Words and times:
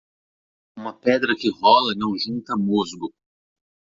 Uma 0.75 0.93
pedra 0.97 1.35
que 1.37 1.47
rola 1.51 1.93
não 1.95 2.17
junta 2.17 2.57
musgo 2.57 3.13